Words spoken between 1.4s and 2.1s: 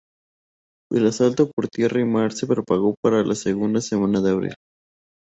por tierra y